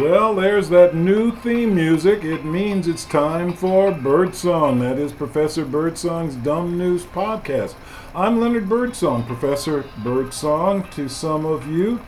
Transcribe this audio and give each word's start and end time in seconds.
Well, 0.00 0.34
there's 0.34 0.70
that 0.70 0.94
new 0.94 1.30
theme 1.30 1.74
music. 1.74 2.24
It 2.24 2.42
means 2.42 2.88
it's 2.88 3.04
time 3.04 3.52
for 3.52 3.92
Birdsong. 3.92 4.78
That 4.78 4.98
is 4.98 5.12
Professor 5.12 5.66
Birdsong's 5.66 6.36
Dumb 6.36 6.78
News 6.78 7.04
Podcast. 7.04 7.74
I'm 8.14 8.40
Leonard 8.40 8.66
Birdsong, 8.66 9.24
Professor 9.24 9.84
Birdsong. 10.02 10.84
To 10.92 11.06
some 11.06 11.44
of 11.44 11.66
you, 11.66 12.00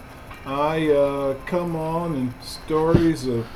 I 0.47 0.89
uh, 0.89 1.35
come 1.45 1.77
on 1.77 2.15
in 2.15 2.33
stories 2.41 3.27
of 3.27 3.47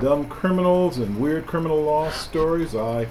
dumb 0.00 0.26
criminals 0.26 0.96
and 0.96 1.20
weird 1.20 1.46
criminal 1.46 1.82
law 1.82 2.10
stories. 2.12 2.74
I 2.74 3.08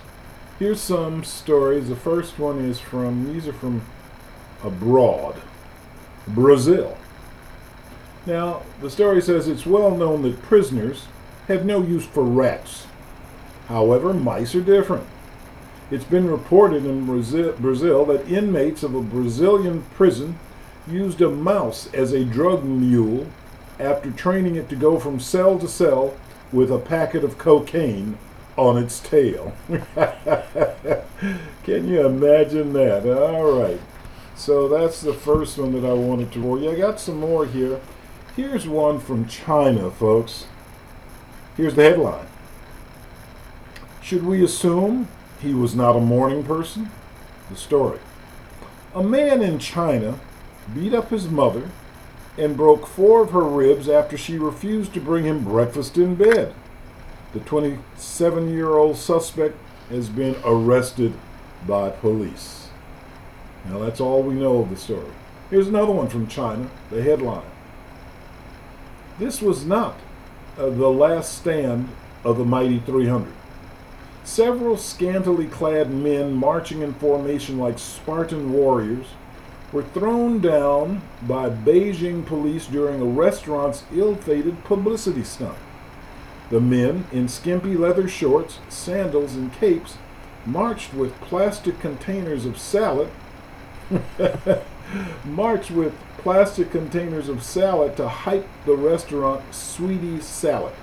Here's 0.59 0.81
some 0.81 1.23
stories. 1.23 1.87
The 1.87 1.95
first 1.95 2.37
one 2.37 2.59
is 2.59 2.77
from, 2.77 3.31
these 3.31 3.47
are 3.47 3.53
from 3.53 3.83
abroad, 4.63 5.41
Brazil. 6.27 6.97
Now, 8.25 8.63
the 8.81 8.89
story 8.89 9.21
says 9.21 9.47
it's 9.47 9.65
well 9.65 9.95
known 9.95 10.23
that 10.23 10.41
prisoners 10.41 11.05
have 11.47 11.65
no 11.65 11.81
use 11.81 12.05
for 12.05 12.23
rats. 12.23 12.87
However, 13.67 14.13
mice 14.13 14.55
are 14.55 14.61
different. 14.61 15.07
It's 15.89 16.03
been 16.03 16.29
reported 16.29 16.85
in 16.85 17.05
Brazil 17.05 18.05
that 18.05 18.27
inmates 18.27 18.83
of 18.83 18.93
a 18.93 19.01
Brazilian 19.01 19.83
prison 19.93 20.37
used 20.87 21.21
a 21.21 21.29
mouse 21.29 21.87
as 21.93 22.11
a 22.11 22.25
drug 22.25 22.65
mule 22.65 23.27
after 23.79 24.11
training 24.11 24.55
it 24.55 24.67
to 24.69 24.75
go 24.75 24.99
from 24.99 25.19
cell 25.19 25.57
to 25.59 25.67
cell 25.67 26.17
with 26.51 26.71
a 26.71 26.79
packet 26.79 27.23
of 27.23 27.37
cocaine 27.37 28.17
on 28.57 28.77
its 28.77 28.99
tail. 28.99 29.53
Can 31.63 31.87
you 31.87 32.05
imagine 32.05 32.73
that? 32.73 33.05
All 33.07 33.51
right. 33.59 33.79
So 34.35 34.67
that's 34.67 35.01
the 35.01 35.13
first 35.13 35.57
one 35.57 35.73
that 35.73 35.87
I 35.87 35.93
wanted 35.93 36.31
to 36.33 36.41
roll. 36.41 36.59
Yeah, 36.59 36.71
I 36.71 36.75
got 36.75 36.99
some 36.99 37.19
more 37.19 37.45
here. 37.45 37.79
Here's 38.35 38.67
one 38.67 38.99
from 38.99 39.27
China, 39.27 39.89
folks. 39.89 40.45
Here's 41.55 41.75
the 41.75 41.83
headline. 41.83 42.27
Should 44.01 44.25
we 44.25 44.43
assume 44.43 45.07
he 45.41 45.53
was 45.53 45.73
not 45.73 45.95
a 45.95 46.01
morning 46.01 46.43
person? 46.43 46.91
The 47.49 47.55
story. 47.55 47.99
A 48.93 49.01
man 49.03 49.41
in 49.41 49.57
China 49.59 50.19
beat 50.73 50.93
up 50.93 51.09
his 51.09 51.29
mother 51.29 51.69
and 52.37 52.57
broke 52.57 52.87
four 52.87 53.21
of 53.21 53.31
her 53.31 53.43
ribs 53.43 53.87
after 53.87 54.17
she 54.17 54.37
refused 54.37 54.93
to 54.93 54.99
bring 54.99 55.23
him 55.23 55.43
breakfast 55.43 55.97
in 55.97 56.15
bed. 56.15 56.53
The 57.35 57.41
27 57.41 58.53
year 58.53 58.77
old 58.77 58.95
suspect 58.95 59.57
has 59.89 60.07
been 60.07 60.37
arrested 60.45 61.11
by 61.67 61.89
police. 61.89 62.69
Now, 63.65 63.77
that's 63.79 63.99
all 63.99 64.23
we 64.23 64.35
know 64.35 64.59
of 64.59 64.69
the 64.69 64.77
story. 64.77 65.11
Here's 65.49 65.67
another 65.67 65.91
one 65.91 66.07
from 66.07 66.27
China, 66.27 66.69
the 66.89 67.03
headline. 67.03 67.43
This 69.19 69.41
was 69.41 69.65
not 69.65 69.99
uh, 70.57 70.69
the 70.69 70.89
last 70.89 71.37
stand 71.37 71.89
of 72.23 72.37
the 72.37 72.45
mighty 72.45 72.79
300. 72.79 73.33
Several 74.23 74.77
scantily 74.77 75.47
clad 75.47 75.91
men 75.91 76.31
marching 76.31 76.83
in 76.83 76.93
formation 76.93 77.59
like 77.59 77.79
Spartan 77.79 78.53
warriors 78.53 79.07
were 79.73 79.83
thrown 79.83 80.39
down 80.39 81.01
by 81.23 81.49
Beijing 81.49 82.25
police 82.25 82.65
during 82.67 83.01
a 83.01 83.05
restaurant's 83.05 83.83
ill 83.93 84.15
fated 84.15 84.63
publicity 84.63 85.25
stunt. 85.25 85.57
The 86.49 86.61
men, 86.61 87.05
in 87.11 87.27
skimpy 87.27 87.75
leather 87.75 88.07
shorts, 88.07 88.59
sandals, 88.69 89.35
and 89.35 89.51
capes, 89.51 89.97
marched 90.45 90.93
with 90.93 91.19
plastic 91.21 91.79
containers 91.79 92.45
of 92.45 92.59
salad. 92.59 93.09
marched 95.25 95.71
with 95.71 95.93
plastic 96.19 96.71
containers 96.71 97.29
of 97.29 97.43
salad 97.43 97.97
to 97.97 98.07
hype 98.07 98.47
the 98.65 98.75
restaurant 98.75 99.53
Sweetie 99.53 100.21
Salad. 100.21 100.73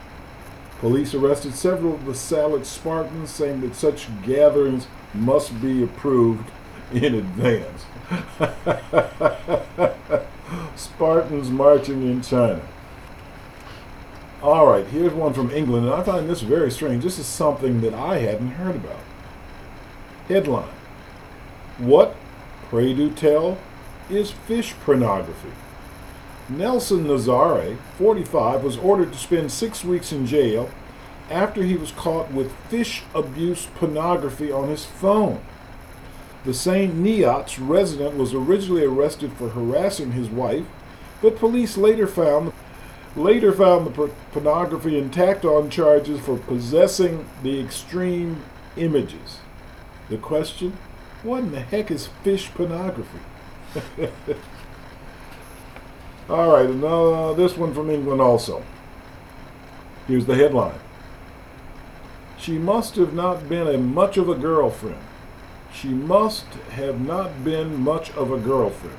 Police 0.80 1.14
arrested 1.14 1.54
several 1.54 1.94
of 1.94 2.06
the 2.06 2.14
Salad 2.14 2.66
Spartans, 2.66 3.30
saying 3.30 3.60
that 3.60 3.76
such 3.76 4.08
gatherings 4.24 4.88
must 5.14 5.62
be 5.62 5.84
approved 5.84 6.50
in 6.92 7.14
advance. 7.14 7.84
Spartans 10.76 11.50
marching 11.50 12.02
in 12.02 12.20
China. 12.20 12.60
All 14.42 14.66
right, 14.66 14.84
here's 14.88 15.12
one 15.12 15.34
from 15.34 15.52
England, 15.52 15.86
and 15.86 15.94
I 15.94 16.02
find 16.02 16.28
this 16.28 16.40
very 16.40 16.68
strange. 16.72 17.04
This 17.04 17.20
is 17.20 17.26
something 17.26 17.80
that 17.82 17.94
I 17.94 18.18
hadn't 18.18 18.52
heard 18.52 18.74
about. 18.74 18.98
Headline 20.26 20.68
What, 21.78 22.16
pray 22.68 22.92
do 22.92 23.08
tell, 23.10 23.58
is 24.10 24.32
fish 24.32 24.74
pornography? 24.84 25.52
Nelson 26.48 27.04
Nazare, 27.04 27.78
45, 27.98 28.64
was 28.64 28.76
ordered 28.78 29.12
to 29.12 29.18
spend 29.18 29.52
six 29.52 29.84
weeks 29.84 30.10
in 30.10 30.26
jail 30.26 30.70
after 31.30 31.62
he 31.62 31.76
was 31.76 31.92
caught 31.92 32.32
with 32.32 32.50
fish 32.68 33.04
abuse 33.14 33.68
pornography 33.76 34.50
on 34.50 34.68
his 34.68 34.84
phone. 34.84 35.40
The 36.44 36.52
St. 36.52 36.92
Neots 36.92 37.58
resident 37.60 38.16
was 38.16 38.34
originally 38.34 38.84
arrested 38.84 39.34
for 39.34 39.50
harassing 39.50 40.12
his 40.12 40.28
wife, 40.28 40.66
but 41.20 41.38
police 41.38 41.76
later 41.76 42.08
found 42.08 42.52
later 43.16 43.52
found 43.52 43.86
the 43.86 44.10
pornography 44.32 44.98
intact 44.98 45.44
on 45.44 45.70
charges 45.70 46.20
for 46.20 46.38
possessing 46.38 47.26
the 47.42 47.60
extreme 47.60 48.42
images. 48.76 49.38
The 50.08 50.16
question, 50.16 50.76
what 51.22 51.40
in 51.40 51.52
the 51.52 51.60
heck 51.60 51.90
is 51.90 52.08
fish 52.22 52.50
pornography? 52.52 53.20
All 56.28 56.52
right, 56.52 56.66
and 56.66 56.82
uh, 56.82 57.32
this 57.34 57.56
one 57.56 57.74
from 57.74 57.90
England 57.90 58.20
also. 58.20 58.62
Here's 60.06 60.26
the 60.26 60.34
headline. 60.34 60.78
She 62.38 62.58
must 62.58 62.96
have 62.96 63.12
not 63.12 63.48
been 63.48 63.68
a 63.68 63.78
much 63.78 64.16
of 64.16 64.28
a 64.28 64.34
girlfriend. 64.34 64.98
She 65.72 65.88
must 65.88 66.46
have 66.72 67.00
not 67.00 67.44
been 67.44 67.80
much 67.80 68.10
of 68.12 68.32
a 68.32 68.38
girlfriend. 68.38 68.98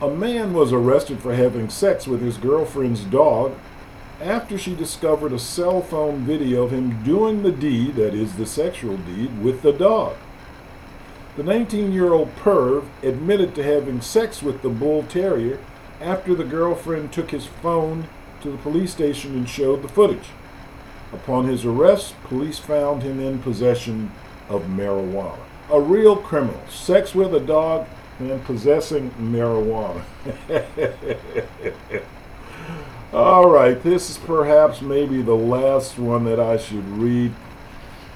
A 0.00 0.08
man 0.08 0.54
was 0.54 0.72
arrested 0.72 1.20
for 1.20 1.34
having 1.34 1.68
sex 1.68 2.06
with 2.06 2.20
his 2.20 2.36
girlfriend's 2.36 3.04
dog 3.04 3.54
after 4.20 4.58
she 4.58 4.74
discovered 4.74 5.32
a 5.32 5.38
cell 5.38 5.82
phone 5.82 6.24
video 6.24 6.64
of 6.64 6.72
him 6.72 7.02
doing 7.04 7.42
the 7.42 7.52
deed, 7.52 7.94
that 7.94 8.12
is, 8.12 8.34
the 8.34 8.46
sexual 8.46 8.96
deed, 8.96 9.40
with 9.42 9.62
the 9.62 9.72
dog. 9.72 10.16
The 11.36 11.44
19 11.44 11.92
year 11.92 12.12
old 12.12 12.34
perv 12.36 12.86
admitted 13.02 13.54
to 13.54 13.62
having 13.62 14.00
sex 14.00 14.42
with 14.42 14.62
the 14.62 14.68
bull 14.68 15.04
terrier 15.04 15.60
after 16.00 16.34
the 16.34 16.44
girlfriend 16.44 17.12
took 17.12 17.30
his 17.30 17.46
phone 17.46 18.08
to 18.42 18.50
the 18.50 18.58
police 18.58 18.92
station 18.92 19.34
and 19.34 19.48
showed 19.48 19.82
the 19.82 19.88
footage. 19.88 20.30
Upon 21.12 21.46
his 21.46 21.64
arrest, 21.64 22.20
police 22.24 22.58
found 22.58 23.04
him 23.04 23.20
in 23.20 23.38
possession 23.38 24.10
of 24.48 24.64
marijuana. 24.64 25.38
A 25.70 25.80
real 25.80 26.16
criminal. 26.16 26.60
Sex 26.68 27.14
with 27.14 27.32
a 27.32 27.40
dog 27.40 27.86
and 28.18 28.44
possessing 28.44 29.10
marijuana. 29.12 30.02
All 33.12 33.48
right, 33.48 33.80
this 33.82 34.10
is 34.10 34.18
perhaps 34.18 34.80
maybe 34.80 35.22
the 35.22 35.36
last 35.36 35.98
one 35.98 36.24
that 36.24 36.40
I 36.40 36.56
should 36.56 36.86
read. 36.88 37.32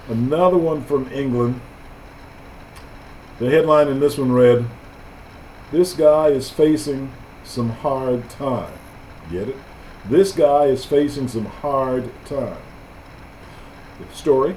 Another 0.08 0.56
one 0.56 0.82
from 0.84 1.10
England. 1.12 1.60
The 3.38 3.50
headline 3.50 3.88
in 3.88 4.00
this 4.00 4.18
one 4.18 4.32
read 4.32 4.66
This 5.70 5.92
guy 5.94 6.28
is 6.28 6.50
facing 6.50 7.12
some 7.44 7.70
hard 7.70 8.28
time. 8.28 8.72
Get 9.30 9.48
it? 9.48 9.56
This 10.04 10.32
guy 10.32 10.64
is 10.66 10.84
facing 10.84 11.28
some 11.28 11.44
hard 11.44 12.10
time. 12.24 12.58
The 14.00 14.14
story 14.14 14.56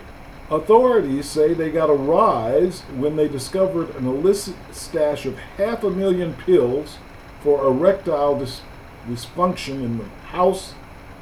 Authorities 0.51 1.29
say 1.29 1.53
they 1.53 1.71
got 1.71 1.89
a 1.89 1.93
rise 1.93 2.81
when 2.97 3.15
they 3.15 3.29
discovered 3.29 3.95
an 3.95 4.05
illicit 4.05 4.55
stash 4.73 5.25
of 5.25 5.39
half 5.39 5.81
a 5.85 5.89
million 5.89 6.33
pills 6.33 6.97
for 7.39 7.65
erectile 7.65 8.35
dysfunction 9.07 9.75
in 9.75 9.97
the 9.97 10.09
house 10.27 10.73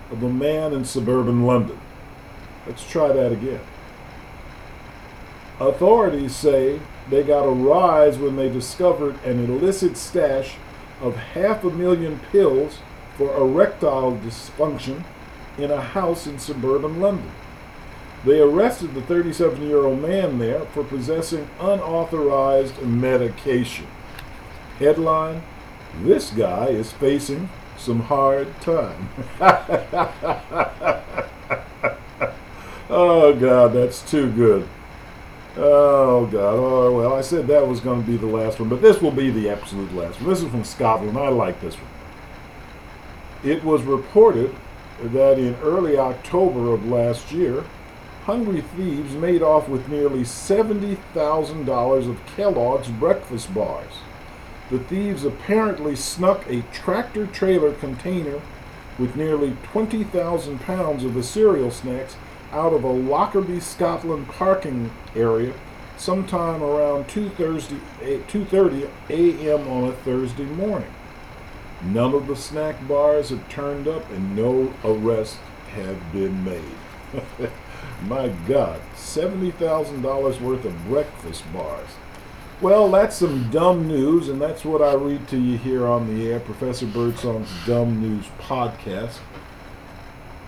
of 0.10 0.24
a 0.24 0.30
man 0.30 0.74
in 0.74 0.84
suburban 0.84 1.46
London. 1.46 1.80
Let's 2.66 2.90
try 2.90 3.10
that 3.10 3.32
again. 3.32 3.62
Authorities 5.60 6.36
say 6.36 6.80
they 7.12 7.22
got 7.22 7.46
a 7.46 7.52
rise 7.52 8.18
when 8.18 8.36
they 8.36 8.50
discovered 8.50 9.24
an 9.24 9.46
illicit 9.46 9.96
stash 9.96 10.56
of 11.02 11.16
half 11.16 11.64
a 11.64 11.70
million 11.70 12.20
pills 12.32 12.80
for 13.16 13.38
erectile 13.38 14.14
dysfunction 14.14 15.04
in 15.60 15.70
a 15.70 15.82
house 15.82 16.26
in 16.26 16.40
suburban 16.40 17.00
London. 17.00 17.30
They 18.26 18.42
arrested 18.42 18.94
the 18.94 19.02
37 19.02 19.68
year 19.68 19.86
old 19.86 20.02
man 20.02 20.40
there 20.40 20.62
for 20.62 20.84
possessing 20.84 21.50
unauthorized 21.60 22.82
medication. 22.82 23.88
Headline 24.78 25.42
This 26.04 26.30
guy 26.32 26.68
is 26.68 26.92
facing 26.92 27.50
some 27.78 28.02
hard 28.02 28.60
time. 28.62 29.10
oh, 32.90 33.34
God, 33.34 33.74
that's 33.74 34.02
too 34.10 34.30
good. 34.32 34.68
Oh, 35.56 36.26
God. 36.26 36.56
Oh, 36.56 36.98
well, 36.98 37.16
I 37.16 37.22
said 37.22 37.48
that 37.48 37.68
was 37.68 37.80
going 37.80 38.02
to 38.02 38.08
be 38.08 38.18
the 38.18 38.26
last 38.26 38.60
one, 38.60 38.70
but 38.70 38.82
this 38.82 39.02
will 39.02 39.12
be 39.12 39.30
the 39.30 39.50
absolute 39.50 39.94
last 39.94 40.20
one. 40.20 40.30
This 40.30 40.42
is 40.42 40.50
from 40.50 40.66
Scotland. 40.66 41.18
I 41.18 41.30
like 41.30 41.60
this 41.62 41.76
one. 41.76 41.90
It 43.44 43.64
was 43.64 43.82
reported 43.84 44.54
that 45.02 45.40
in 45.40 45.56
early 45.56 45.98
October 45.98 46.74
of 46.74 46.86
last 46.86 47.32
year, 47.32 47.64
hungry 48.30 48.62
thieves 48.62 49.16
made 49.16 49.42
off 49.42 49.68
with 49.68 49.90
nearly 49.90 50.22
$70,000 50.22 52.08
of 52.08 52.26
Kellogg's 52.28 52.90
breakfast 52.90 53.52
bars. 53.56 53.94
The 54.70 54.78
thieves 54.78 55.26
apparently 55.26 55.96
snuck 55.96 56.46
a 56.48 56.62
tractor 56.72 57.26
trailer 57.26 57.74
container 57.74 58.40
with 59.00 59.16
nearly 59.16 59.58
20,000 59.64 60.60
pounds 60.60 61.04
of 61.04 61.16
the 61.16 61.24
cereal 61.24 61.72
snacks 61.72 62.18
out 62.52 62.72
of 62.72 62.84
a 62.84 62.92
Lockerbie, 62.92 63.62
Scotland 63.62 64.28
parking 64.28 64.92
area 65.16 65.56
sometime 65.98 66.62
around 66.62 67.08
2.30 67.08 67.80
eh, 68.84 68.90
a.m. 69.10 69.68
on 69.68 69.86
a 69.86 69.94
Thursday 69.94 70.44
morning. 70.44 70.94
None 71.82 72.14
of 72.14 72.28
the 72.28 72.36
snack 72.36 72.88
bars 72.88 73.32
have 73.32 73.50
turned 73.50 73.88
up 73.88 74.08
and 74.12 74.36
no 74.36 74.72
arrests 74.84 75.40
have 75.72 76.14
been 76.14 76.44
made. 76.44 77.50
My 78.04 78.30
God, 78.48 78.80
$70,000 78.96 80.42
worth 80.42 80.66
of 80.66 80.86
breakfast 80.86 81.44
bars. 81.52 81.90
Well, 82.62 82.90
that's 82.92 83.16
some 83.16 83.50
dumb 83.52 83.88
news, 83.88 84.30
and 84.30 84.42
that's 84.42 84.64
what 84.64 84.82
I 84.82 84.94
read 84.94 85.28
to 85.30 85.38
you 85.40 85.58
here 85.58 85.86
on 85.88 86.14
the 86.14 86.30
air, 86.30 86.40
Professor 86.40 86.86
Birdsong's 86.86 87.50
Dumb 87.66 88.02
News 88.02 88.26
Podcast. 88.40 89.20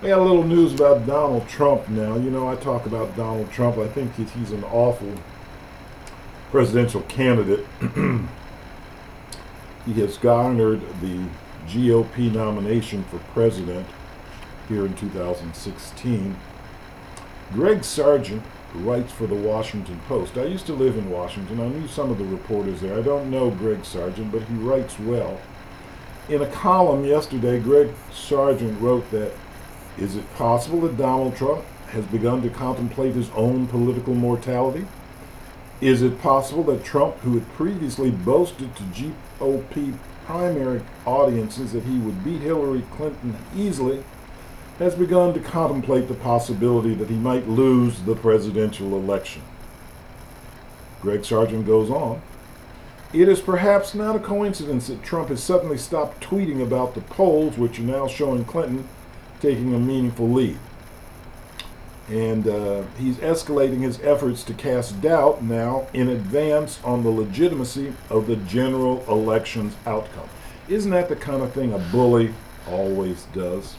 I 0.01 0.07
got 0.07 0.19
a 0.19 0.23
little 0.23 0.43
news 0.43 0.73
about 0.73 1.05
Donald 1.05 1.47
Trump 1.47 1.87
now. 1.89 2.15
You 2.15 2.31
know, 2.31 2.49
I 2.49 2.55
talk 2.55 2.85
about 2.85 3.15
Donald 3.15 3.51
Trump. 3.51 3.77
I 3.77 3.87
think 3.87 4.15
he's 4.15 4.51
an 4.51 4.63
awful 4.65 5.13
presidential 6.51 7.01
candidate. 7.03 7.65
he 9.85 9.93
has 9.93 10.17
garnered 10.17 10.81
the 11.01 11.25
GOP 11.67 12.33
nomination 12.33 13.03
for 13.05 13.19
president 13.33 13.85
here 14.67 14.85
in 14.85 14.95
2016 14.95 16.35
Greg 17.53 17.83
Sargent 17.83 18.43
writes 18.73 19.11
for 19.11 19.27
the 19.27 19.35
Washington 19.35 19.99
Post. 20.07 20.37
I 20.37 20.45
used 20.45 20.65
to 20.67 20.73
live 20.73 20.97
in 20.97 21.09
Washington. 21.09 21.59
I 21.59 21.67
knew 21.67 21.87
some 21.87 22.09
of 22.09 22.17
the 22.17 22.23
reporters 22.23 22.79
there. 22.79 22.97
I 22.97 23.01
don't 23.01 23.29
know 23.29 23.51
Greg 23.51 23.83
Sargent, 23.83 24.31
but 24.31 24.43
he 24.43 24.53
writes 24.53 24.97
well. 24.97 25.39
In 26.29 26.41
a 26.41 26.47
column 26.47 27.03
yesterday, 27.03 27.59
Greg 27.59 27.89
Sargent 28.13 28.79
wrote 28.79 29.09
that 29.11 29.33
is 29.97 30.15
it 30.15 30.33
possible 30.35 30.79
that 30.81 30.97
Donald 30.97 31.35
Trump 31.35 31.65
has 31.89 32.05
begun 32.05 32.41
to 32.43 32.49
contemplate 32.49 33.15
his 33.15 33.29
own 33.31 33.67
political 33.67 34.15
mortality? 34.15 34.87
Is 35.81 36.01
it 36.01 36.21
possible 36.21 36.63
that 36.65 36.85
Trump, 36.85 37.17
who 37.17 37.33
had 37.33 37.53
previously 37.53 38.11
boasted 38.11 38.73
to 38.77 38.83
GOP 38.83 39.97
primary 40.25 40.81
audiences 41.05 41.73
that 41.73 41.83
he 41.83 41.97
would 41.97 42.23
beat 42.23 42.41
Hillary 42.41 42.83
Clinton 42.91 43.35
easily, 43.53 44.03
has 44.81 44.95
begun 44.95 45.31
to 45.31 45.39
contemplate 45.39 46.07
the 46.07 46.13
possibility 46.15 46.95
that 46.95 47.07
he 47.07 47.15
might 47.15 47.47
lose 47.47 48.01
the 48.01 48.15
presidential 48.15 48.95
election. 48.95 49.43
Greg 51.01 51.23
Sargent 51.23 51.67
goes 51.67 51.91
on. 51.91 52.19
It 53.13 53.29
is 53.29 53.41
perhaps 53.41 53.93
not 53.93 54.15
a 54.15 54.19
coincidence 54.19 54.87
that 54.87 55.03
Trump 55.03 55.29
has 55.29 55.43
suddenly 55.43 55.77
stopped 55.77 56.23
tweeting 56.23 56.63
about 56.63 56.95
the 56.95 57.01
polls, 57.01 57.59
which 57.59 57.77
are 57.77 57.83
now 57.83 58.07
showing 58.07 58.43
Clinton 58.43 58.87
taking 59.39 59.75
a 59.75 59.79
meaningful 59.79 60.27
lead. 60.27 60.57
And 62.09 62.47
uh, 62.47 62.83
he's 62.97 63.17
escalating 63.17 63.81
his 63.81 63.99
efforts 64.01 64.43
to 64.45 64.53
cast 64.55 64.99
doubt 64.99 65.43
now 65.43 65.89
in 65.93 66.09
advance 66.09 66.79
on 66.83 67.03
the 67.03 67.11
legitimacy 67.11 67.93
of 68.09 68.25
the 68.25 68.35
general 68.35 69.05
election's 69.07 69.75
outcome. 69.85 70.29
Isn't 70.67 70.91
that 70.91 71.07
the 71.07 71.15
kind 71.15 71.43
of 71.43 71.53
thing 71.53 71.71
a 71.71 71.77
bully 71.77 72.33
always 72.67 73.25
does? 73.25 73.75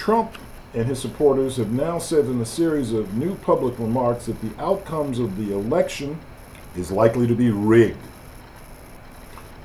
Trump 0.00 0.38
and 0.72 0.86
his 0.86 0.98
supporters 0.98 1.58
have 1.58 1.72
now 1.72 1.98
said 1.98 2.24
in 2.24 2.40
a 2.40 2.46
series 2.46 2.90
of 2.90 3.12
new 3.12 3.34
public 3.34 3.78
remarks 3.78 4.24
that 4.24 4.40
the 4.40 4.58
outcomes 4.58 5.18
of 5.18 5.36
the 5.36 5.52
election 5.52 6.18
is 6.74 6.90
likely 6.90 7.26
to 7.26 7.34
be 7.34 7.50
rigged. 7.50 7.98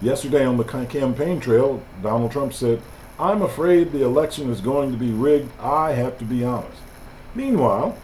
Yesterday 0.02 0.44
on 0.44 0.58
the 0.58 0.66
campaign 0.66 1.40
trail, 1.40 1.82
Donald 2.04 2.34
Trump 2.34 2.52
said, 2.52 2.82
I'm 3.18 3.44
afraid 3.44 3.94
the 3.94 4.04
election 4.04 4.50
is 4.50 4.60
going 4.60 4.92
to 4.92 4.98
be 4.98 5.10
rigged. 5.10 5.50
I 5.58 5.94
have 5.94 6.18
to 6.18 6.26
be 6.26 6.44
honest. 6.44 6.82
Meanwhile, 7.34 7.98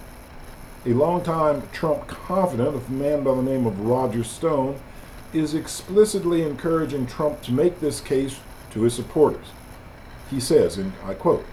a 0.86 0.94
longtime 0.94 1.64
Trump 1.74 2.08
confidant, 2.08 2.82
a 2.88 2.92
man 2.94 3.26
by 3.26 3.36
the 3.36 3.44
name 3.44 3.66
of 3.66 3.78
Roger 3.82 4.24
Stone, 4.24 4.80
is 5.34 5.54
explicitly 5.54 6.44
encouraging 6.44 7.08
Trump 7.08 7.42
to 7.42 7.52
make 7.52 7.82
this 7.82 8.00
case 8.00 8.40
to 8.70 8.84
his 8.84 8.94
supporters. 8.94 9.48
He 10.30 10.40
says, 10.40 10.78
and 10.78 10.94
I 11.04 11.14
quote, 11.14 11.46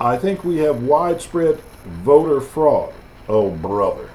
I 0.00 0.16
think 0.16 0.44
we 0.44 0.56
have 0.58 0.82
widespread 0.82 1.60
voter 1.84 2.40
fraud. 2.40 2.94
Oh, 3.28 3.50
brother. 3.50 4.08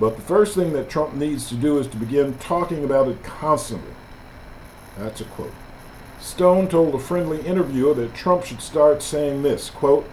But 0.00 0.16
the 0.16 0.22
first 0.22 0.56
thing 0.56 0.72
that 0.72 0.90
Trump 0.90 1.14
needs 1.14 1.48
to 1.50 1.54
do 1.54 1.78
is 1.78 1.86
to 1.88 1.96
begin 1.96 2.36
talking 2.38 2.82
about 2.82 3.06
it 3.06 3.22
constantly. 3.22 3.94
That's 4.98 5.20
a 5.20 5.24
quote. 5.24 5.54
Stone 6.20 6.68
told 6.68 6.96
a 6.96 6.98
friendly 6.98 7.40
interviewer 7.42 7.94
that 7.94 8.14
Trump 8.14 8.44
should 8.44 8.60
start 8.60 9.02
saying 9.02 9.42
this 9.42 9.70
quote, 9.70 10.08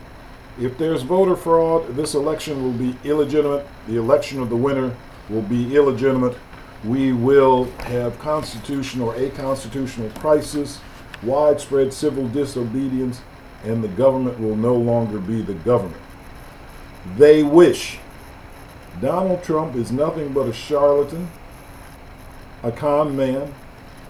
If 0.59 0.77
there's 0.77 1.01
voter 1.01 1.35
fraud, 1.35 1.95
this 1.95 2.13
election 2.13 2.61
will 2.61 2.73
be 2.73 2.95
illegitimate. 3.03 3.65
The 3.87 3.97
election 3.97 4.39
of 4.39 4.51
the 4.51 4.55
winner 4.55 4.95
will 5.29 5.41
be 5.41 5.75
illegitimate. 5.75 6.37
We 6.83 7.11
will 7.11 7.65
have 7.79 8.19
constitutional 8.19 9.09
or 9.09 9.15
a 9.15 9.31
constitutional 9.31 10.11
crisis, 10.11 10.79
widespread 11.23 11.91
civil 11.91 12.27
disobedience, 12.27 13.21
and 13.63 13.83
the 13.83 13.87
government 13.89 14.39
will 14.39 14.55
no 14.55 14.75
longer 14.75 15.19
be 15.19 15.41
the 15.41 15.53
government. 15.53 16.01
They 17.17 17.43
wish. 17.43 17.99
Donald 19.01 19.43
Trump 19.43 19.75
is 19.75 19.91
nothing 19.91 20.33
but 20.33 20.47
a 20.47 20.53
charlatan, 20.53 21.29
a 22.61 22.71
con 22.71 23.15
man, 23.15 23.53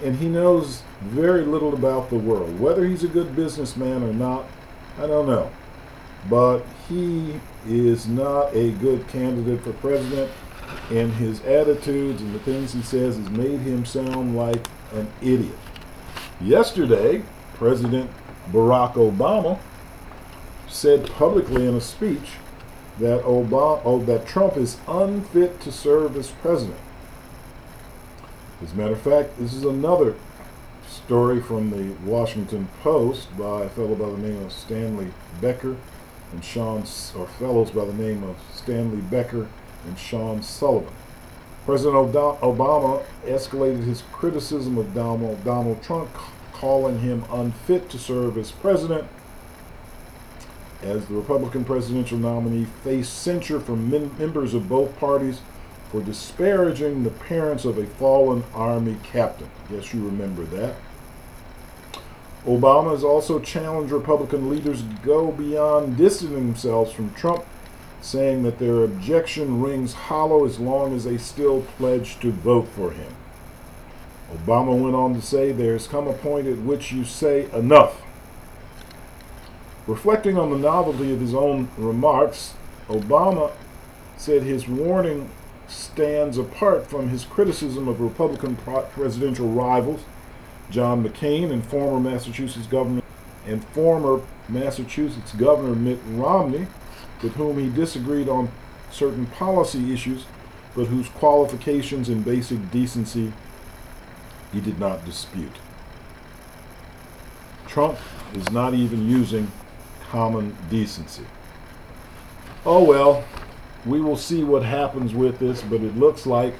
and 0.03 0.17
he 0.17 0.27
knows 0.27 0.83
very 1.01 1.43
little 1.43 1.73
about 1.73 2.09
the 2.09 2.17
world. 2.17 2.59
Whether 2.59 2.85
he's 2.85 3.03
a 3.03 3.07
good 3.07 3.35
businessman 3.35 4.03
or 4.03 4.13
not, 4.13 4.45
I 4.97 5.07
don't 5.07 5.27
know. 5.27 5.51
But 6.29 6.63
he 6.89 7.39
is 7.67 8.07
not 8.07 8.53
a 8.55 8.71
good 8.71 9.07
candidate 9.07 9.61
for 9.61 9.73
president, 9.73 10.31
and 10.89 11.13
his 11.13 11.41
attitudes 11.45 12.21
and 12.21 12.33
the 12.33 12.39
things 12.39 12.73
he 12.73 12.81
says 12.81 13.17
has 13.17 13.29
made 13.29 13.59
him 13.59 13.85
sound 13.85 14.35
like 14.35 14.67
an 14.93 15.07
idiot. 15.21 15.57
Yesterday, 16.41 17.23
President 17.55 18.09
Barack 18.51 18.93
Obama 18.93 19.59
said 20.67 21.09
publicly 21.11 21.65
in 21.65 21.75
a 21.75 21.81
speech 21.81 22.37
that 22.99 23.23
Obama, 23.23 23.81
oh, 23.85 23.99
that 24.03 24.27
Trump 24.27 24.57
is 24.57 24.77
unfit 24.87 25.59
to 25.61 25.71
serve 25.71 26.15
as 26.15 26.31
president. 26.31 26.77
As 28.61 28.71
a 28.71 28.75
matter 28.75 28.93
of 28.93 29.01
fact, 29.01 29.37
this 29.39 29.53
is 29.53 29.63
another 29.63 30.15
story 30.87 31.41
from 31.41 31.71
the 31.71 31.95
Washington 32.05 32.67
Post 32.81 33.35
by 33.37 33.63
a 33.63 33.69
fellow 33.69 33.95
by 33.95 34.09
the 34.09 34.17
name 34.17 34.43
of 34.43 34.51
Stanley 34.51 35.07
Becker 35.41 35.75
and 36.31 36.43
Sean, 36.43 36.83
or 37.17 37.27
fellows 37.27 37.71
by 37.71 37.85
the 37.85 37.93
name 37.93 38.23
of 38.23 38.35
Stanley 38.53 39.01
Becker 39.01 39.47
and 39.85 39.97
Sean 39.97 40.41
Sullivan. 40.41 40.93
President 41.65 42.13
Obama 42.13 43.03
escalated 43.25 43.85
his 43.85 44.03
criticism 44.11 44.77
of 44.77 44.93
Donald, 44.93 45.43
Donald 45.43 45.81
Trump, 45.81 46.09
calling 46.63 46.99
him 46.99 47.25
unfit 47.29 47.89
to 47.89 47.99
serve 47.99 48.37
as 48.37 48.49
president 48.49 49.05
as 50.81 51.05
the 51.07 51.13
Republican 51.13 51.65
presidential 51.65 52.17
nominee 52.17 52.63
faced 52.85 53.21
censure 53.21 53.59
from 53.59 53.89
members 53.89 54.53
of 54.53 54.69
both 54.69 54.97
parties 54.97 55.41
for 55.91 56.01
disparaging 56.01 57.03
the 57.03 57.09
parents 57.09 57.65
of 57.65 57.77
a 57.77 57.85
fallen 57.85 58.45
Army 58.53 58.95
captain. 59.03 59.49
Guess 59.69 59.93
you 59.93 60.05
remember 60.05 60.45
that. 60.45 60.75
Obama 62.45 62.91
has 62.91 63.03
also 63.03 63.41
challenged 63.41 63.91
Republican 63.91 64.49
leaders 64.49 64.83
to 64.83 64.97
go 65.03 65.33
beyond 65.33 65.97
distancing 65.97 66.47
themselves 66.47 66.93
from 66.93 67.13
Trump, 67.13 67.43
saying 67.99 68.43
that 68.43 68.59
their 68.59 68.85
objection 68.85 69.61
rings 69.61 69.91
hollow 69.91 70.45
as 70.45 70.59
long 70.61 70.95
as 70.95 71.03
they 71.03 71.17
still 71.17 71.63
pledge 71.77 72.21
to 72.21 72.31
vote 72.31 72.69
for 72.69 72.91
him. 72.91 73.13
Obama 74.33 74.77
went 74.77 74.95
on 74.95 75.13
to 75.13 75.21
say, 75.21 75.51
There's 75.51 75.87
come 75.87 76.07
a 76.07 76.13
point 76.13 76.47
at 76.47 76.57
which 76.59 76.91
you 76.91 77.05
say 77.05 77.49
enough. 77.51 78.01
Reflecting 79.85 80.37
on 80.37 80.49
the 80.49 80.57
novelty 80.57 81.13
of 81.13 81.19
his 81.19 81.33
own 81.33 81.69
remarks, 81.77 82.53
Obama 82.87 83.51
said 84.17 84.43
his 84.43 84.67
warning 84.67 85.29
stands 85.67 86.37
apart 86.37 86.87
from 86.87 87.09
his 87.09 87.25
criticism 87.25 87.87
of 87.87 87.99
Republican 87.99 88.55
presidential 88.55 89.47
rivals 89.47 90.01
John 90.69 91.03
McCain 91.03 91.51
and 91.51 91.65
former 91.65 91.99
Massachusetts 91.99 92.67
governor 92.67 93.01
and 93.45 93.63
former 93.69 94.21
Massachusetts 94.49 95.33
Governor 95.33 95.75
Mitt 95.75 95.99
Romney, 96.11 96.67
with 97.21 97.33
whom 97.35 97.59
he 97.59 97.69
disagreed 97.69 98.29
on 98.29 98.49
certain 98.91 99.25
policy 99.27 99.93
issues, 99.93 100.25
but 100.75 100.85
whose 100.85 101.09
qualifications 101.09 102.09
and 102.09 102.23
basic 102.23 102.71
decency 102.71 103.33
he 104.53 104.61
did 104.61 104.79
not 104.79 105.03
dispute. 105.03 105.57
Trump 107.67 107.97
is 108.33 108.49
not 108.51 108.73
even 108.73 109.09
using 109.09 109.51
common 110.09 110.55
decency. 110.69 111.25
Oh 112.65 112.83
well, 112.83 113.25
we 113.85 113.99
will 113.99 114.15
see 114.15 114.43
what 114.43 114.63
happens 114.63 115.13
with 115.13 115.39
this, 115.39 115.61
but 115.63 115.81
it 115.81 115.97
looks 115.97 116.25
like 116.25 116.53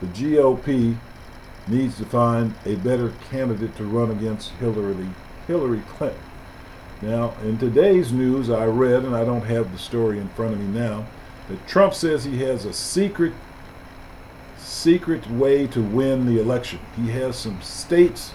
the 0.00 0.06
GOP 0.06 0.96
needs 1.68 1.98
to 1.98 2.04
find 2.04 2.54
a 2.64 2.76
better 2.76 3.12
candidate 3.30 3.76
to 3.76 3.84
run 3.84 4.10
against 4.10 4.50
Hillary 4.52 5.08
Hillary 5.46 5.82
Clinton. 5.88 6.20
Now, 7.02 7.34
in 7.42 7.58
today's 7.58 8.10
news, 8.10 8.48
I 8.48 8.64
read, 8.64 9.04
and 9.04 9.14
I 9.14 9.24
don't 9.24 9.44
have 9.44 9.70
the 9.70 9.78
story 9.78 10.18
in 10.18 10.28
front 10.30 10.54
of 10.54 10.60
me 10.60 10.66
now, 10.66 11.06
that 11.48 11.66
Trump 11.68 11.92
says 11.94 12.24
he 12.24 12.42
has 12.42 12.64
a 12.64 12.72
secret 12.72 13.34
secret 14.66 15.30
way 15.30 15.66
to 15.68 15.80
win 15.80 16.26
the 16.26 16.40
election. 16.40 16.80
He 16.96 17.08
has 17.10 17.36
some 17.36 17.62
states 17.62 18.32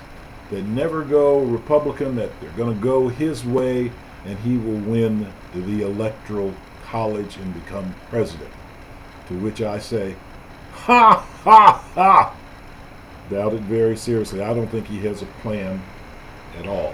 that 0.49 0.63
never 0.63 1.03
go 1.03 1.39
Republican, 1.41 2.15
that 2.15 2.31
they're 2.39 2.51
going 2.51 2.73
to 2.73 2.81
go 2.81 3.09
his 3.09 3.43
way, 3.43 3.91
and 4.25 4.39
he 4.39 4.57
will 4.57 4.79
win 4.79 5.31
the 5.53 5.81
electoral 5.83 6.53
college 6.85 7.35
and 7.37 7.53
become 7.53 7.93
president. 8.09 8.49
To 9.27 9.37
which 9.39 9.61
I 9.61 9.79
say, 9.79 10.15
ha, 10.71 11.19
ha, 11.43 11.83
ha! 11.93 12.35
Doubt 13.29 13.53
it 13.53 13.61
very 13.61 13.97
seriously. 13.97 14.41
I 14.41 14.53
don't 14.53 14.67
think 14.67 14.87
he 14.87 14.99
has 15.05 15.21
a 15.21 15.27
plan 15.41 15.81
at 16.57 16.67
all. 16.67 16.93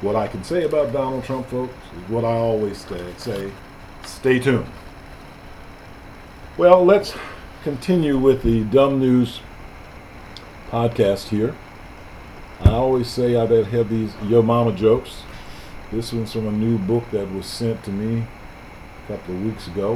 What 0.00 0.16
I 0.16 0.26
can 0.26 0.42
say 0.42 0.64
about 0.64 0.92
Donald 0.92 1.24
Trump, 1.24 1.48
folks, 1.48 1.74
is 1.96 2.10
what 2.10 2.24
I 2.24 2.32
always 2.32 2.78
say, 2.78 3.14
say 3.16 3.52
stay 4.04 4.40
tuned. 4.40 4.66
Well, 6.56 6.84
let's 6.84 7.14
continue 7.66 8.16
with 8.16 8.44
the 8.44 8.62
Dumb 8.62 9.00
News 9.00 9.40
podcast 10.70 11.30
here. 11.30 11.52
I 12.60 12.70
always 12.70 13.08
say 13.08 13.34
I 13.34 13.44
have 13.44 13.72
had 13.72 13.88
these 13.88 14.12
Yo 14.22 14.40
Mama 14.40 14.70
jokes. 14.70 15.24
This 15.90 16.12
one's 16.12 16.32
from 16.32 16.46
a 16.46 16.52
new 16.52 16.78
book 16.78 17.10
that 17.10 17.28
was 17.32 17.44
sent 17.44 17.82
to 17.82 17.90
me 17.90 18.24
a 19.02 19.12
couple 19.12 19.34
of 19.34 19.44
weeks 19.44 19.66
ago. 19.66 19.94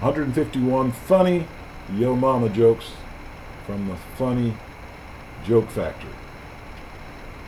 151 0.00 0.90
funny 0.90 1.46
Yo 1.94 2.16
Mama 2.16 2.48
jokes 2.48 2.90
from 3.64 3.86
the 3.86 3.94
Funny 4.16 4.54
Joke 5.46 5.70
Factory. 5.70 6.10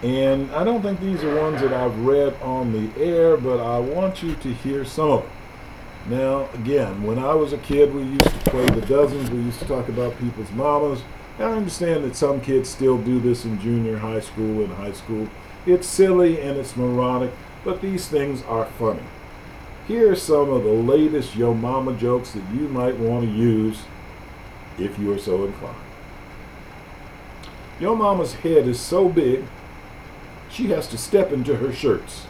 And 0.04 0.49
I 0.52 0.62
don't 0.62 0.80
think 0.80 1.00
these 1.00 1.25
are 1.25 1.40
ones 1.42 1.61
that 1.61 1.73
I've 1.73 1.99
read 1.99 2.40
on 2.40 2.73
the 2.73 3.02
air, 3.02 3.37
but 3.37 3.59
I 3.59 3.80
want 3.80 4.23
you 4.23 4.37
to 4.37 4.54
hear 4.54 4.85
some 4.85 5.11
of 5.11 5.23
them. 5.23 5.39
Now, 6.09 6.49
again, 6.54 7.02
when 7.02 7.19
I 7.19 7.35
was 7.35 7.52
a 7.52 7.59
kid, 7.59 7.95
we 7.95 8.02
used 8.02 8.21
to 8.23 8.50
play 8.50 8.66
the 8.66 8.80
dozens. 8.83 9.30
We 9.30 9.38
used 9.38 9.59
to 9.61 9.66
talk 9.66 9.88
about 9.88 10.19
people's 10.19 10.50
mamas. 10.52 11.02
I 11.38 11.45
understand 11.45 12.04
that 12.04 12.16
some 12.16 12.40
kids 12.40 12.69
still 12.69 12.99
do 12.99 13.21
this 13.21 13.45
in 13.45 13.61
junior 13.61 13.99
high 13.99 14.21
school 14.21 14.62
and 14.62 14.73
high 14.75 14.92
school. 14.92 15.28
It's 15.66 15.87
silly 15.87 16.40
and 16.40 16.59
it's 16.59 16.76
moronic, 16.76 17.33
but 17.64 17.80
these 17.80 18.09
things 18.09 18.42
are 18.45 18.66
funny. 18.66 19.02
Here 19.87 20.12
are 20.12 20.16
some 20.16 20.50
of 20.50 20.64
the 20.64 20.73
latest 20.73 21.37
Yo 21.37 21.54
Mama 21.54 21.95
jokes 21.95 22.33
that 22.33 22.45
you 22.54 22.69
might 22.69 22.99
want 22.99 23.25
to 23.25 23.30
use 23.30 23.83
if 24.78 24.99
you 24.99 25.12
are 25.12 25.19
so 25.19 25.45
inclined. 25.45 25.76
Yo 27.78 27.95
Mama's 27.95 28.35
head 28.35 28.69
is 28.69 28.78
so 28.78 29.09
big, 29.09 29.45
she 30.50 30.69
has 30.69 30.87
to 30.88 30.99
step 30.99 31.33
into 31.33 31.57
her 31.57 31.73
shirts. 31.73 32.26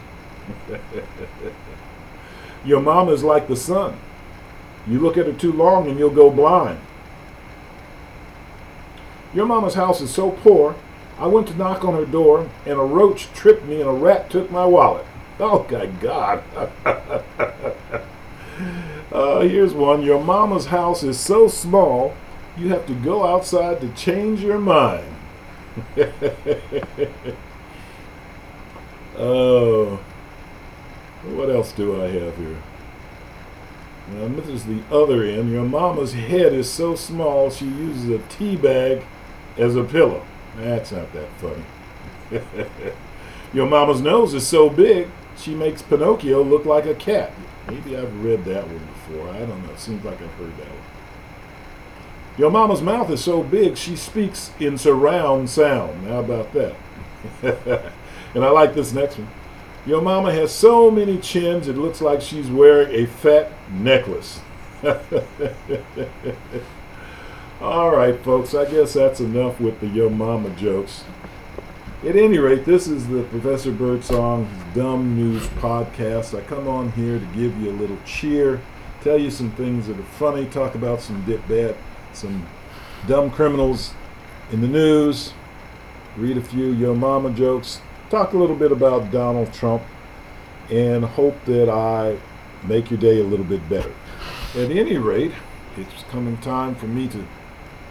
Your 2.63 2.79
mama's 2.79 3.23
like 3.23 3.47
the 3.47 3.55
sun. 3.55 3.97
You 4.87 4.99
look 4.99 5.17
at 5.17 5.25
her 5.25 5.33
too 5.33 5.51
long 5.51 5.87
and 5.89 5.97
you'll 5.97 6.09
go 6.09 6.29
blind. 6.29 6.79
Your 9.33 9.45
mama's 9.45 9.75
house 9.75 10.01
is 10.01 10.11
so 10.11 10.31
poor, 10.31 10.75
I 11.17 11.27
went 11.27 11.47
to 11.47 11.55
knock 11.55 11.85
on 11.85 11.93
her 11.93 12.05
door 12.05 12.49
and 12.65 12.79
a 12.79 12.83
roach 12.83 13.31
tripped 13.33 13.65
me 13.65 13.79
and 13.79 13.89
a 13.89 13.93
rat 13.93 14.29
took 14.29 14.51
my 14.51 14.65
wallet. 14.65 15.05
Oh, 15.39 15.65
my 15.71 15.85
God. 15.85 16.43
uh, 19.11 19.39
here's 19.41 19.73
one. 19.73 20.01
Your 20.01 20.21
mama's 20.21 20.67
house 20.67 21.03
is 21.03 21.19
so 21.19 21.47
small, 21.47 22.15
you 22.57 22.69
have 22.69 22.85
to 22.87 22.93
go 22.93 23.25
outside 23.25 23.81
to 23.81 23.89
change 23.93 24.41
your 24.41 24.59
mind. 24.59 25.05
oh, 29.17 29.99
what 31.23 31.49
else 31.49 31.71
do 31.71 32.01
I 32.01 32.07
have 32.07 32.37
here? 32.37 32.57
Now, 34.09 34.27
this 34.27 34.47
is 34.47 34.65
the 34.65 34.81
other 34.91 35.23
end. 35.23 35.51
Your 35.51 35.63
mama's 35.63 36.13
head 36.13 36.53
is 36.53 36.69
so 36.69 36.95
small 36.95 37.49
she 37.49 37.65
uses 37.65 38.09
a 38.09 38.17
tea 38.29 38.55
bag 38.55 39.03
as 39.57 39.75
a 39.75 39.83
pillow. 39.83 40.25
That's 40.57 40.91
not 40.91 41.13
that 41.13 41.29
funny. 41.37 42.41
Your 43.53 43.67
mama's 43.67 44.01
nose 44.01 44.33
is 44.33 44.47
so 44.47 44.69
big 44.69 45.09
she 45.37 45.53
makes 45.53 45.81
Pinocchio 45.81 46.43
look 46.43 46.65
like 46.65 46.85
a 46.85 46.95
cat. 46.95 47.31
Maybe 47.67 47.95
I've 47.95 48.23
read 48.23 48.43
that 48.45 48.67
one 48.67 48.79
before. 48.79 49.29
I 49.29 49.39
don't 49.39 49.65
know. 49.65 49.73
It 49.73 49.79
seems 49.79 50.03
like 50.03 50.21
I've 50.21 50.33
heard 50.33 50.57
that 50.57 50.67
one. 50.67 50.77
Your 52.37 52.49
mama's 52.49 52.81
mouth 52.81 53.09
is 53.09 53.23
so 53.23 53.43
big 53.43 53.77
she 53.77 53.95
speaks 53.95 54.51
in 54.59 54.77
surround 54.77 55.49
sound. 55.49 56.07
How 56.07 56.19
about 56.19 56.53
that? 56.53 56.75
and 58.33 58.43
I 58.43 58.49
like 58.49 58.73
this 58.73 58.93
next 58.93 59.17
one. 59.17 59.27
Your 59.85 60.01
mama 60.01 60.31
has 60.31 60.51
so 60.51 60.91
many 60.91 61.17
chins 61.17 61.67
it 61.67 61.75
looks 61.75 62.01
like 62.01 62.21
she's 62.21 62.51
wearing 62.51 62.93
a 62.93 63.07
fat 63.07 63.51
necklace. 63.71 64.39
All 67.61 67.95
right, 67.95 68.19
folks, 68.23 68.53
I 68.53 68.69
guess 68.69 68.93
that's 68.93 69.19
enough 69.19 69.59
with 69.59 69.79
the 69.79 69.87
Yo 69.87 70.09
Mama 70.09 70.51
jokes. 70.51 71.03
At 72.03 72.15
any 72.15 72.37
rate, 72.37 72.65
this 72.65 72.87
is 72.87 73.07
the 73.07 73.23
Professor 73.23 73.71
Birdsong 73.71 74.47
Dumb 74.75 75.15
News 75.15 75.47
Podcast. 75.47 76.37
I 76.37 76.41
come 76.41 76.67
on 76.67 76.91
here 76.91 77.19
to 77.19 77.25
give 77.27 77.55
you 77.61 77.71
a 77.71 77.77
little 77.77 77.97
cheer, 78.05 78.61
tell 79.03 79.19
you 79.19 79.31
some 79.31 79.51
things 79.51 79.87
that 79.87 79.99
are 79.99 80.03
funny, 80.03 80.45
talk 80.47 80.75
about 80.75 81.01
some 81.01 81.23
dip 81.25 81.47
bad, 81.47 81.75
some 82.13 82.47
dumb 83.07 83.31
criminals 83.31 83.93
in 84.51 84.61
the 84.61 84.67
news, 84.67 85.33
read 86.17 86.37
a 86.37 86.41
few 86.41 86.71
Yo 86.71 86.93
Mama 86.95 87.31
jokes, 87.31 87.81
talk 88.11 88.33
a 88.33 88.37
little 88.37 88.57
bit 88.57 88.73
about 88.73 89.09
Donald 89.09 89.53
Trump, 89.53 89.81
and 90.69 91.05
hope 91.05 91.43
that 91.45 91.69
I 91.69 92.17
make 92.67 92.91
your 92.91 92.99
day 92.99 93.21
a 93.21 93.23
little 93.23 93.45
bit 93.45 93.67
better. 93.69 93.93
At 94.53 94.69
any 94.69 94.97
rate, 94.97 95.31
it's 95.77 96.03
coming 96.11 96.37
time 96.37 96.75
for 96.75 96.87
me 96.87 97.07
to 97.07 97.25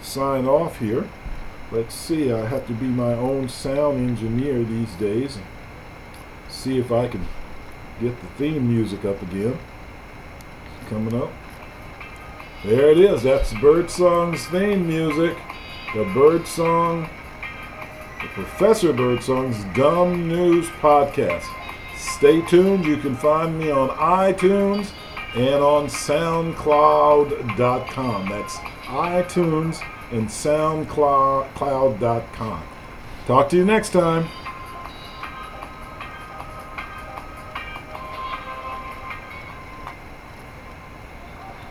sign 0.03 0.47
off 0.47 0.79
here. 0.79 1.09
Let's 1.73 1.95
see, 1.95 2.31
I 2.31 2.47
have 2.47 2.67
to 2.67 2.75
be 2.75 2.87
my 2.87 3.15
own 3.15 3.49
sound 3.49 4.11
engineer 4.11 4.63
these 4.63 4.93
days. 4.97 5.39
See 6.51 6.79
if 6.79 6.93
I 6.93 7.09
can 7.09 7.27
get 7.99 8.21
the 8.21 8.27
theme 8.37 8.69
music 8.69 9.07
up 9.07 9.23
again. 9.23 9.59
Coming 10.91 11.15
up. 11.15 11.33
There 12.63 12.91
it 12.91 12.99
is. 12.99 13.23
That's 13.23 13.55
Birdsong's 13.55 14.45
theme 14.49 14.87
music. 14.87 15.39
The 15.95 16.05
Birdsong, 16.13 17.09
the 18.21 18.29
Professor 18.29 18.93
Birdsong's 18.93 19.65
Dumb 19.75 20.29
News 20.29 20.69
Podcast. 20.81 21.47
Stay 21.97 22.43
tuned. 22.43 22.85
You 22.85 22.99
can 22.99 23.17
find 23.17 23.59
me 23.59 23.71
on 23.71 23.89
iTunes 23.91 24.91
and 25.35 25.63
on 25.63 25.87
SoundCloud.com. 25.87 28.29
That's 28.29 28.57
iTunes 28.57 29.81
and 30.11 30.29
SoundCloud.com. 30.29 32.63
Talk 33.27 33.49
to 33.49 33.57
you 33.57 33.65
next 33.65 33.91
time. 33.91 34.29